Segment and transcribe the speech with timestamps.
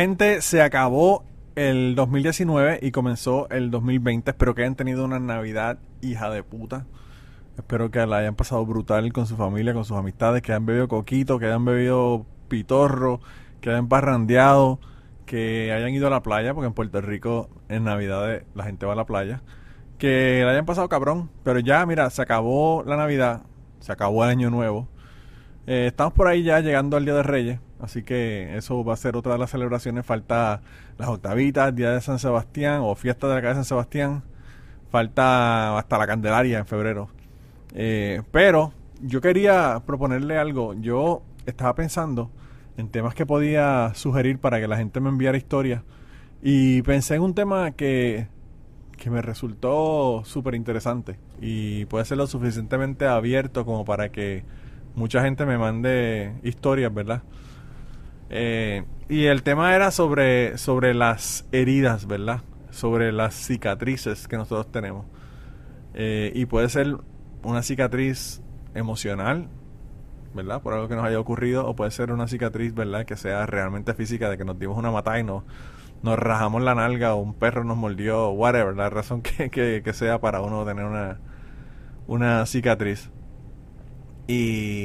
[0.00, 1.26] Gente, se acabó
[1.56, 4.30] el 2019 y comenzó el 2020.
[4.30, 6.86] Espero que hayan tenido una Navidad hija de puta.
[7.58, 10.88] Espero que la hayan pasado brutal con su familia, con sus amistades, que hayan bebido
[10.88, 13.20] coquito, que hayan bebido pitorro,
[13.60, 14.80] que hayan parrandeado,
[15.26, 18.94] que hayan ido a la playa, porque en Puerto Rico en Navidad la gente va
[18.94, 19.42] a la playa.
[19.98, 21.28] Que la hayan pasado cabrón.
[21.44, 23.42] Pero ya, mira, se acabó la Navidad,
[23.80, 24.88] se acabó el Año Nuevo.
[25.66, 27.60] Eh, estamos por ahí ya llegando al Día de Reyes.
[27.80, 30.04] Así que eso va a ser otra de las celebraciones.
[30.04, 30.60] Falta
[30.98, 34.22] las octavitas, Día de San Sebastián o Fiesta de la Calle de San Sebastián.
[34.90, 37.08] Falta hasta la Candelaria en febrero.
[37.74, 40.74] Eh, pero yo quería proponerle algo.
[40.74, 42.30] Yo estaba pensando
[42.76, 45.82] en temas que podía sugerir para que la gente me enviara historias.
[46.42, 48.26] Y pensé en un tema que,
[48.96, 51.18] que me resultó súper interesante.
[51.40, 54.44] Y puede ser lo suficientemente abierto como para que
[54.94, 57.22] mucha gente me mande historias, ¿verdad?
[58.30, 62.42] Eh, y el tema era sobre, sobre las heridas, ¿verdad?
[62.70, 65.04] Sobre las cicatrices que nosotros tenemos.
[65.94, 66.96] Eh, y puede ser
[67.42, 68.40] una cicatriz
[68.74, 69.48] emocional,
[70.34, 70.62] ¿verdad?
[70.62, 73.04] Por algo que nos haya ocurrido, o puede ser una cicatriz, ¿verdad?
[73.04, 75.42] Que sea realmente física, de que nos dimos una matada y nos,
[76.02, 80.20] nos rajamos la nalga, o un perro nos mordió, whatever, la razón que, que, sea
[80.20, 81.18] para uno tener una,
[82.06, 83.10] una cicatriz.
[84.28, 84.79] Y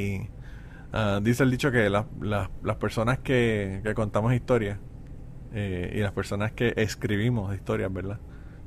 [0.92, 4.78] Ah, dice el dicho que las personas que, contamos historias
[5.52, 8.18] eh, y las personas que escribimos historias, ¿verdad?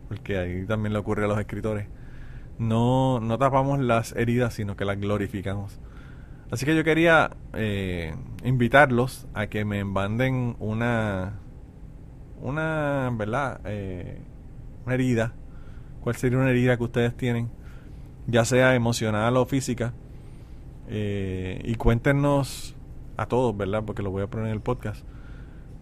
[0.08, 1.88] Porque ahí también le ocurre a los escritores.
[2.58, 5.80] No, no tapamos las heridas, sino que las glorificamos.
[6.52, 11.39] Así que yo quería eh, invitarlos a que me manden una,
[12.42, 13.61] una, ¿verdad?
[13.66, 14.22] Eh,
[14.86, 15.33] una herida.
[16.02, 17.50] ¿Cuál sería una herida que ustedes tienen?
[18.28, 19.94] Ya sea emocional o física
[20.90, 22.76] eh, y cuéntenos
[23.16, 23.84] a todos, ¿verdad?
[23.86, 25.06] Porque lo voy a poner en el podcast.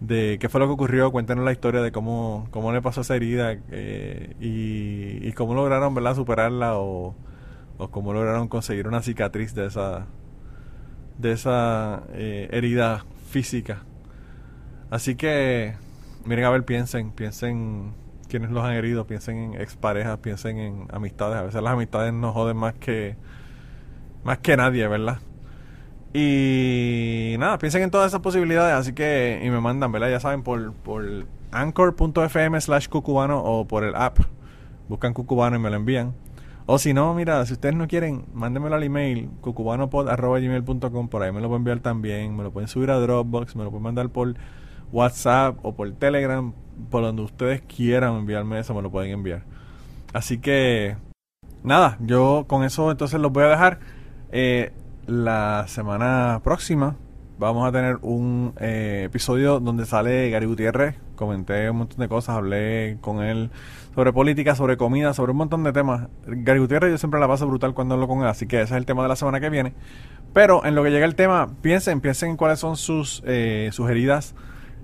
[0.00, 3.16] De qué fue lo que ocurrió, cuéntenos la historia de cómo, cómo le pasó esa
[3.16, 6.14] herida eh, y, cómo lograron, ¿verdad?
[6.14, 7.16] Superarla o,
[7.78, 10.06] o cómo lograron conseguir una cicatriz de esa,
[11.16, 13.82] de esa eh, herida física.
[14.90, 15.74] Así que,
[16.24, 17.92] miren a ver, piensen, piensen
[18.28, 21.36] quienes los han herido, piensen en exparejas, piensen en amistades.
[21.36, 23.16] A veces las amistades nos joden más que
[24.24, 25.18] más que nadie, ¿verdad?
[26.12, 30.10] Y nada, piensen en todas esas posibilidades, así que, y me mandan, ¿verdad?
[30.10, 31.04] Ya saben, por, por
[31.52, 34.18] anchor.fm slash cucubano o por el app.
[34.88, 36.14] Buscan cucubano y me lo envían.
[36.70, 41.40] O si no, mira, si ustedes no quieren, mándenmelo al email cucubanopod.gmail.com, por ahí me
[41.40, 44.34] lo pueden enviar también, me lo pueden subir a Dropbox, me lo pueden mandar por
[44.92, 46.52] WhatsApp o por Telegram,
[46.90, 49.44] por donde ustedes quieran enviarme eso, me lo pueden enviar.
[50.12, 50.96] Así que,
[51.62, 53.80] nada, yo con eso entonces los voy a dejar.
[54.30, 54.72] Eh,
[55.06, 56.96] la semana próxima
[57.38, 60.96] vamos a tener un eh, episodio donde sale Gary Gutiérrez.
[61.14, 63.50] Comenté un montón de cosas, hablé con él
[63.94, 66.08] sobre política, sobre comida, sobre un montón de temas.
[66.26, 68.78] Gary Gutiérrez yo siempre la paso brutal cuando hablo con él, así que ese es
[68.78, 69.72] el tema de la semana que viene.
[70.34, 73.88] Pero en lo que llega el tema, piensen, piensen en cuáles son sus, eh, sus
[73.88, 74.34] heridas,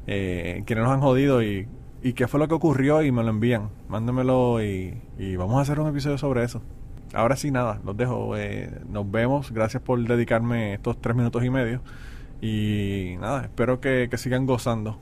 [0.06, 1.68] eh, quienes nos han jodido y,
[2.02, 3.68] y, qué fue lo que ocurrió y me lo envían.
[3.88, 6.62] Mándenmelo y, y vamos a hacer un episodio sobre eso
[7.14, 8.36] ahora sí, nada, los dejo.
[8.36, 9.52] Eh, nos vemos.
[9.52, 11.82] Gracias por dedicarme estos tres minutos y medio.
[12.40, 15.00] Y nada, espero que sigan gozando.